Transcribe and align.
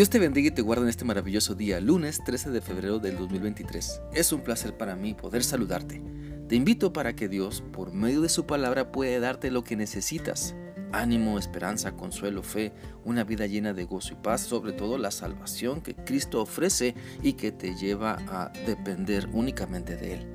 Dios 0.00 0.08
te 0.08 0.18
bendiga 0.18 0.48
y 0.48 0.50
te 0.50 0.62
guarde 0.62 0.84
en 0.84 0.88
este 0.88 1.04
maravilloso 1.04 1.54
día, 1.54 1.78
lunes 1.78 2.24
13 2.24 2.48
de 2.52 2.62
febrero 2.62 3.00
del 3.00 3.18
2023. 3.18 4.00
Es 4.14 4.32
un 4.32 4.40
placer 4.40 4.74
para 4.74 4.96
mí 4.96 5.12
poder 5.12 5.44
saludarte. 5.44 6.00
Te 6.48 6.56
invito 6.56 6.94
para 6.94 7.14
que 7.14 7.28
Dios, 7.28 7.62
por 7.70 7.92
medio 7.92 8.22
de 8.22 8.30
su 8.30 8.46
palabra, 8.46 8.92
pueda 8.92 9.20
darte 9.20 9.50
lo 9.50 9.62
que 9.62 9.76
necesitas. 9.76 10.54
Ánimo, 10.90 11.38
esperanza, 11.38 11.98
consuelo, 11.98 12.42
fe, 12.42 12.72
una 13.04 13.24
vida 13.24 13.46
llena 13.46 13.74
de 13.74 13.84
gozo 13.84 14.14
y 14.14 14.16
paz, 14.16 14.40
sobre 14.40 14.72
todo 14.72 14.96
la 14.96 15.10
salvación 15.10 15.82
que 15.82 15.94
Cristo 15.94 16.40
ofrece 16.40 16.94
y 17.22 17.34
que 17.34 17.52
te 17.52 17.74
lleva 17.74 18.16
a 18.26 18.50
depender 18.64 19.28
únicamente 19.34 19.98
de 19.98 20.14
Él. 20.14 20.26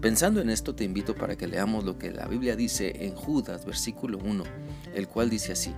Pensando 0.00 0.40
en 0.40 0.50
esto, 0.50 0.76
te 0.76 0.84
invito 0.84 1.16
para 1.16 1.36
que 1.36 1.48
leamos 1.48 1.82
lo 1.82 1.98
que 1.98 2.12
la 2.12 2.28
Biblia 2.28 2.54
dice 2.54 3.04
en 3.04 3.16
Judas, 3.16 3.66
versículo 3.66 4.18
1, 4.18 4.44
el 4.94 5.08
cual 5.08 5.30
dice 5.30 5.50
así. 5.50 5.74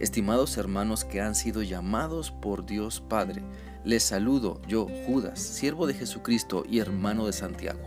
Estimados 0.00 0.56
hermanos 0.56 1.04
que 1.04 1.20
han 1.20 1.34
sido 1.34 1.62
llamados 1.62 2.32
por 2.32 2.66
Dios 2.66 3.00
Padre, 3.00 3.42
les 3.84 4.02
saludo 4.02 4.60
yo, 4.66 4.88
Judas, 5.06 5.38
siervo 5.38 5.86
de 5.86 5.94
Jesucristo 5.94 6.64
y 6.68 6.78
hermano 6.78 7.26
de 7.26 7.32
Santiago. 7.32 7.82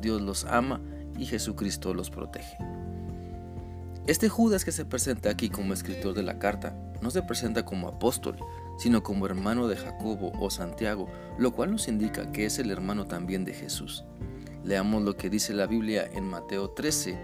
Dios 0.00 0.20
los 0.20 0.44
ama 0.44 0.80
y 1.18 1.26
Jesucristo 1.26 1.94
los 1.94 2.10
protege. 2.10 2.56
Este 4.08 4.28
Judas 4.28 4.64
que 4.64 4.72
se 4.72 4.84
presenta 4.84 5.30
aquí 5.30 5.48
como 5.48 5.72
escritor 5.72 6.14
de 6.14 6.24
la 6.24 6.40
carta 6.40 6.74
no 7.00 7.10
se 7.10 7.22
presenta 7.22 7.64
como 7.64 7.86
apóstol, 7.86 8.36
sino 8.78 9.04
como 9.04 9.26
hermano 9.26 9.68
de 9.68 9.76
Jacobo 9.76 10.32
o 10.40 10.50
Santiago, 10.50 11.08
lo 11.38 11.52
cual 11.52 11.70
nos 11.70 11.86
indica 11.86 12.32
que 12.32 12.46
es 12.46 12.58
el 12.58 12.72
hermano 12.72 13.06
también 13.06 13.44
de 13.44 13.54
Jesús. 13.54 14.04
Leamos 14.64 15.02
lo 15.02 15.16
que 15.16 15.30
dice 15.30 15.54
la 15.54 15.66
Biblia 15.66 16.08
en 16.12 16.24
Mateo 16.24 16.70
13, 16.70 17.16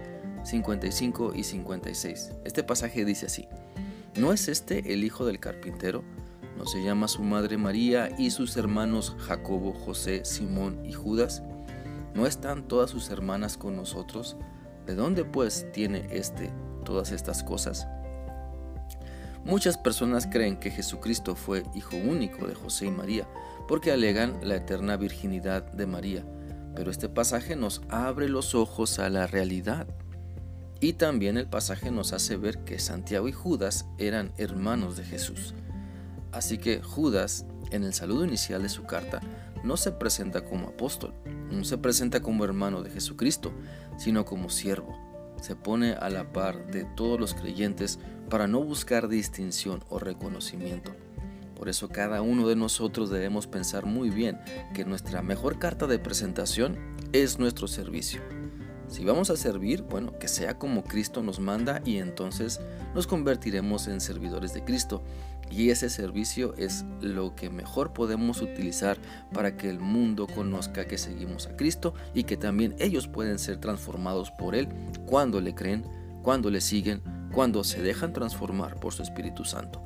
55 0.43 1.33
y 1.35 1.43
56. 1.43 2.31
Este 2.45 2.63
pasaje 2.63 3.03
dice 3.03 3.25
así. 3.25 3.47
¿No 4.19 4.33
es 4.33 4.49
este 4.49 4.91
el 4.91 5.05
hijo 5.05 5.25
del 5.25 5.39
carpintero? 5.39 6.03
¿No 6.57 6.65
se 6.65 6.83
llama 6.83 7.07
su 7.07 7.23
madre 7.23 7.55
María 7.55 8.09
y 8.17 8.31
sus 8.31 8.57
hermanos 8.57 9.15
Jacobo, 9.17 9.71
José, 9.71 10.25
Simón 10.25 10.85
y 10.85 10.91
Judas? 10.91 11.41
¿No 12.13 12.27
están 12.27 12.67
todas 12.67 12.89
sus 12.89 13.11
hermanas 13.11 13.55
con 13.55 13.77
nosotros? 13.77 14.35
¿De 14.85 14.93
dónde 14.93 15.23
pues 15.23 15.71
tiene 15.71 16.05
éste 16.11 16.51
todas 16.83 17.13
estas 17.13 17.43
cosas? 17.43 17.87
Muchas 19.45 19.77
personas 19.77 20.27
creen 20.29 20.59
que 20.59 20.69
Jesucristo 20.69 21.37
fue 21.37 21.63
hijo 21.73 21.95
único 21.95 22.45
de 22.45 22.55
José 22.55 22.87
y 22.87 22.91
María, 22.91 23.25
porque 23.69 23.93
alegan 23.93 24.37
la 24.43 24.57
eterna 24.57 24.97
virginidad 24.97 25.63
de 25.71 25.87
María, 25.87 26.25
pero 26.75 26.91
este 26.91 27.07
pasaje 27.07 27.55
nos 27.55 27.83
abre 27.87 28.27
los 28.27 28.53
ojos 28.53 28.99
a 28.99 29.07
la 29.09 29.27
realidad. 29.27 29.87
Y 30.81 30.93
también 30.93 31.37
el 31.37 31.47
pasaje 31.47 31.91
nos 31.91 32.13
hace 32.13 32.37
ver 32.37 32.59
que 32.63 32.79
Santiago 32.79 33.27
y 33.27 33.33
Judas 33.33 33.85
eran 33.97 34.31
hermanos 34.37 34.95
de 34.95 35.03
Jesús. 35.03 35.53
Así 36.31 36.57
que 36.57 36.81
Judas, 36.81 37.45
en 37.71 37.83
el 37.83 37.93
saludo 37.93 38.23
inicial 38.23 38.63
de 38.63 38.69
su 38.69 38.83
carta, 38.83 39.19
no 39.63 39.75
se 39.75 39.91
presenta 39.91 40.45
como 40.45 40.69
apóstol, 40.69 41.13
no 41.51 41.65
se 41.65 41.77
presenta 41.77 42.21
como 42.21 42.45
hermano 42.45 42.81
de 42.81 42.91
Jesucristo, 42.91 43.51
sino 43.97 44.23
como 44.23 44.49
siervo. 44.49 44.97
Se 45.41 45.55
pone 45.55 45.93
a 45.93 46.09
la 46.09 46.31
par 46.31 46.67
de 46.71 46.85
todos 46.95 47.19
los 47.19 47.33
creyentes 47.33 47.99
para 48.29 48.47
no 48.47 48.63
buscar 48.63 49.09
distinción 49.09 49.83
o 49.89 49.99
reconocimiento. 49.99 50.95
Por 51.55 51.67
eso 51.67 51.89
cada 51.89 52.21
uno 52.21 52.47
de 52.47 52.55
nosotros 52.55 53.09
debemos 53.09 53.47
pensar 53.47 53.85
muy 53.85 54.09
bien 54.09 54.39
que 54.73 54.85
nuestra 54.85 55.21
mejor 55.21 55.59
carta 55.59 55.87
de 55.87 55.99
presentación 55.99 56.77
es 57.11 57.37
nuestro 57.37 57.67
servicio. 57.67 58.21
Si 58.89 59.05
vamos 59.05 59.29
a 59.29 59.37
servir, 59.37 59.83
bueno, 59.83 60.17
que 60.17 60.27
sea 60.27 60.57
como 60.57 60.83
Cristo 60.83 61.21
nos 61.21 61.39
manda 61.39 61.79
y 61.85 61.97
entonces 61.97 62.59
nos 62.95 63.05
convertiremos 63.05 63.87
en 63.87 64.01
servidores 64.01 64.53
de 64.53 64.63
Cristo. 64.63 65.03
Y 65.51 65.69
ese 65.69 65.89
servicio 65.89 66.55
es 66.57 66.85
lo 66.99 67.35
que 67.35 67.51
mejor 67.51 67.93
podemos 67.93 68.41
utilizar 68.41 68.97
para 69.31 69.57
que 69.57 69.69
el 69.69 69.79
mundo 69.79 70.25
conozca 70.27 70.87
que 70.87 70.97
seguimos 70.97 71.45
a 71.45 71.55
Cristo 71.55 71.93
y 72.15 72.23
que 72.23 72.35
también 72.35 72.75
ellos 72.79 73.07
pueden 73.07 73.37
ser 73.37 73.57
transformados 73.57 74.31
por 74.31 74.55
Él 74.55 74.67
cuando 75.05 75.39
le 75.39 75.53
creen, 75.53 75.85
cuando 76.23 76.49
le 76.49 76.59
siguen, 76.59 77.01
cuando 77.31 77.63
se 77.63 77.83
dejan 77.83 78.11
transformar 78.11 78.79
por 78.79 78.93
su 78.93 79.03
Espíritu 79.03 79.45
Santo. 79.45 79.81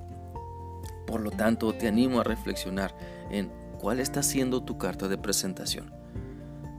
Por 1.06 1.20
lo 1.22 1.32
tanto, 1.32 1.74
te 1.74 1.90
animo 1.90 2.22
a 2.22 2.24
reflexionar 2.24 2.96
en 3.30 3.52
cuál 3.80 4.00
está 4.00 4.24
siendo 4.24 4.64
tu 4.64 4.78
carta 4.78 5.10
de 5.10 5.18
presentación. 5.18 6.03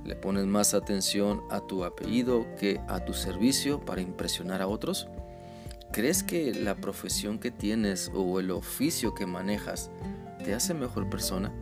¿Le 0.05 0.17
pones 0.17 0.45
más 0.45 0.75
atención 0.75 1.43
a 1.51 1.61
tu 1.61 1.85
apellido 1.85 2.47
que 2.59 2.79
a 2.89 3.05
tu 3.05 3.15
servicio 3.15 3.81
para 3.81 4.03
impresionar 4.03 4.61
a 4.61 4.67
otros? 4.67 5.09
¿Crees 5.93 6.23
que 6.23 6.53
la 6.53 6.75
profesión 6.75 7.39
que 7.39 7.51
tienes 7.51 8.11
o 8.15 8.39
el 8.39 8.51
oficio 8.51 9.15
que 9.15 9.27
manejas 9.27 9.91
te 10.45 10.53
hace 10.53 10.75
mejor 10.75 11.09
persona? 11.09 11.53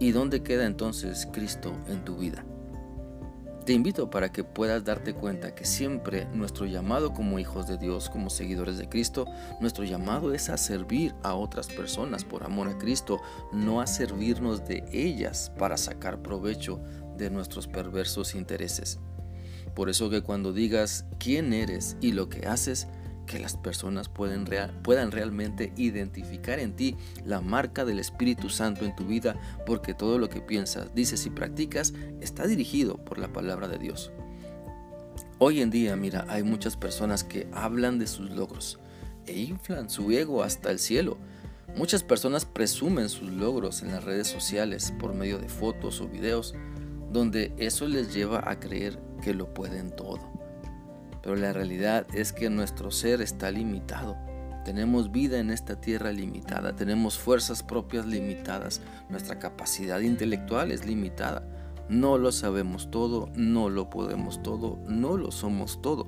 ¿Y 0.00 0.12
dónde 0.12 0.42
queda 0.42 0.64
entonces 0.64 1.28
Cristo 1.32 1.72
en 1.88 2.04
tu 2.04 2.16
vida? 2.16 2.44
Te 3.64 3.72
invito 3.72 4.10
para 4.10 4.30
que 4.30 4.44
puedas 4.44 4.84
darte 4.84 5.14
cuenta 5.14 5.54
que 5.54 5.64
siempre 5.64 6.26
nuestro 6.34 6.66
llamado 6.66 7.14
como 7.14 7.38
hijos 7.38 7.66
de 7.66 7.78
Dios, 7.78 8.10
como 8.10 8.28
seguidores 8.28 8.76
de 8.76 8.90
Cristo, 8.90 9.26
nuestro 9.58 9.84
llamado 9.84 10.34
es 10.34 10.50
a 10.50 10.58
servir 10.58 11.14
a 11.22 11.34
otras 11.34 11.68
personas 11.68 12.24
por 12.24 12.44
amor 12.44 12.68
a 12.68 12.76
Cristo, 12.76 13.22
no 13.52 13.80
a 13.80 13.86
servirnos 13.86 14.66
de 14.66 14.84
ellas 14.92 15.50
para 15.58 15.78
sacar 15.78 16.20
provecho 16.20 16.78
de 17.16 17.30
nuestros 17.30 17.66
perversos 17.66 18.34
intereses. 18.34 18.98
Por 19.74 19.88
eso 19.88 20.10
que 20.10 20.20
cuando 20.20 20.52
digas 20.52 21.06
quién 21.18 21.54
eres 21.54 21.96
y 22.02 22.12
lo 22.12 22.28
que 22.28 22.46
haces, 22.46 22.86
que 23.26 23.38
las 23.38 23.56
personas 23.56 24.08
pueden 24.08 24.44
puedan 24.82 25.10
realmente 25.10 25.72
identificar 25.76 26.58
en 26.58 26.76
ti 26.76 26.96
la 27.24 27.40
marca 27.40 27.84
del 27.84 27.98
Espíritu 27.98 28.48
Santo 28.48 28.84
en 28.84 28.94
tu 28.94 29.04
vida, 29.04 29.36
porque 29.66 29.94
todo 29.94 30.18
lo 30.18 30.28
que 30.28 30.40
piensas, 30.40 30.94
dices 30.94 31.26
y 31.26 31.30
practicas 31.30 31.94
está 32.20 32.46
dirigido 32.46 32.98
por 32.98 33.18
la 33.18 33.32
palabra 33.32 33.68
de 33.68 33.78
Dios. 33.78 34.12
Hoy 35.38 35.60
en 35.60 35.70
día, 35.70 35.96
mira, 35.96 36.26
hay 36.28 36.42
muchas 36.42 36.76
personas 36.76 37.24
que 37.24 37.48
hablan 37.52 37.98
de 37.98 38.06
sus 38.06 38.30
logros 38.30 38.78
e 39.26 39.38
inflan 39.38 39.90
su 39.90 40.10
ego 40.10 40.42
hasta 40.42 40.70
el 40.70 40.78
cielo. 40.78 41.18
Muchas 41.76 42.02
personas 42.02 42.44
presumen 42.44 43.08
sus 43.08 43.30
logros 43.30 43.82
en 43.82 43.90
las 43.90 44.04
redes 44.04 44.28
sociales 44.28 44.92
por 44.98 45.14
medio 45.14 45.38
de 45.38 45.48
fotos 45.48 46.00
o 46.00 46.08
videos, 46.08 46.54
donde 47.10 47.52
eso 47.58 47.88
les 47.88 48.14
lleva 48.14 48.48
a 48.48 48.60
creer 48.60 48.98
que 49.22 49.34
lo 49.34 49.52
pueden 49.52 49.94
todo 49.94 50.33
pero 51.24 51.36
la 51.36 51.54
realidad 51.54 52.06
es 52.12 52.34
que 52.34 52.50
nuestro 52.50 52.90
ser 52.90 53.22
está 53.22 53.50
limitado. 53.50 54.14
Tenemos 54.62 55.10
vida 55.10 55.38
en 55.38 55.48
esta 55.50 55.80
tierra 55.80 56.12
limitada, 56.12 56.76
tenemos 56.76 57.18
fuerzas 57.18 57.62
propias 57.62 58.04
limitadas, 58.04 58.82
nuestra 59.08 59.38
capacidad 59.38 60.00
intelectual 60.00 60.70
es 60.70 60.84
limitada. 60.84 61.42
No 61.88 62.18
lo 62.18 62.30
sabemos 62.30 62.90
todo, 62.90 63.30
no 63.36 63.70
lo 63.70 63.88
podemos 63.88 64.42
todo, 64.42 64.78
no 64.86 65.16
lo 65.16 65.32
somos 65.32 65.80
todo. 65.80 66.06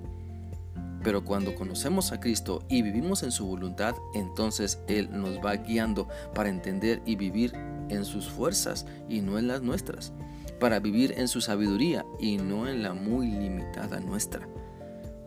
Pero 1.03 1.25
cuando 1.25 1.54
conocemos 1.54 2.12
a 2.12 2.21
Cristo 2.21 2.62
y 2.69 2.83
vivimos 2.83 3.22
en 3.22 3.33
su 3.33 3.47
voluntad, 3.47 3.94
entonces 4.15 4.81
Él 4.87 5.09
nos 5.10 5.38
va 5.38 5.56
guiando 5.56 6.09
para 6.34 6.50
entender 6.50 7.00
y 7.06 7.16
vivir 7.16 7.54
en 7.88 8.04
sus 8.04 8.28
fuerzas 8.28 8.84
y 9.09 9.22
no 9.22 9.38
en 9.38 9.48
las 9.48 9.62
nuestras, 9.62 10.12
para 10.60 10.78
vivir 10.78 11.15
en 11.16 11.28
su 11.28 11.41
sabiduría 11.41 12.04
y 12.21 12.37
no 12.37 12.69
en 12.69 12.83
la 12.83 12.93
muy 12.93 13.31
limitada 13.31 13.98
nuestra. 14.00 14.47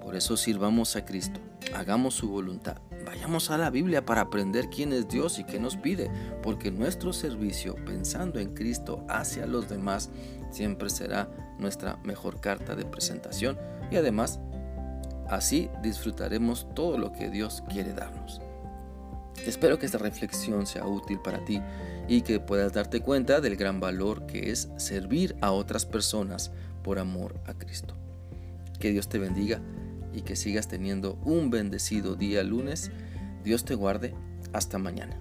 Por 0.09 0.15
eso 0.15 0.37
sirvamos 0.37 0.95
a 0.95 1.05
Cristo, 1.05 1.39
hagamos 1.75 2.15
su 2.15 2.29
voluntad. 2.29 2.77
Vayamos 3.05 3.51
a 3.51 3.59
la 3.59 3.69
Biblia 3.69 4.07
para 4.07 4.21
aprender 4.21 4.67
quién 4.71 4.91
es 4.91 5.07
Dios 5.07 5.37
y 5.37 5.43
qué 5.43 5.59
nos 5.59 5.77
pide, 5.77 6.09
porque 6.41 6.71
nuestro 6.71 7.13
servicio 7.13 7.75
pensando 7.85 8.39
en 8.39 8.55
Cristo 8.55 9.05
hacia 9.07 9.45
los 9.45 9.69
demás 9.69 10.09
siempre 10.49 10.89
será 10.89 11.29
nuestra 11.59 11.97
mejor 11.97 12.41
carta 12.41 12.75
de 12.75 12.85
presentación 12.85 13.59
y 13.91 13.97
además 13.97 14.39
así 15.29 15.69
disfrutaremos 15.83 16.65
todo 16.73 16.97
lo 16.97 17.11
que 17.11 17.29
Dios 17.29 17.61
quiere 17.69 17.93
darnos. 17.93 18.41
Espero 19.45 19.77
que 19.77 19.85
esta 19.85 19.99
reflexión 19.99 20.65
sea 20.65 20.87
útil 20.87 21.19
para 21.19 21.45
ti 21.45 21.61
y 22.07 22.23
que 22.23 22.39
puedas 22.39 22.73
darte 22.73 23.01
cuenta 23.01 23.41
del 23.41 23.57
gran 23.57 23.79
valor 23.79 24.25
que 24.25 24.49
es 24.49 24.69
servir 24.77 25.35
a 25.41 25.51
otras 25.51 25.85
personas 25.85 26.51
por 26.81 26.97
amor 26.97 27.39
a 27.45 27.53
Cristo. 27.53 27.93
Que 28.79 28.91
Dios 28.91 29.07
te 29.07 29.19
bendiga 29.19 29.61
y 30.13 30.21
que 30.21 30.35
sigas 30.35 30.67
teniendo 30.67 31.15
un 31.25 31.49
bendecido 31.49 32.15
día 32.15 32.43
lunes. 32.43 32.91
Dios 33.43 33.65
te 33.65 33.75
guarde. 33.75 34.13
Hasta 34.53 34.77
mañana. 34.77 35.19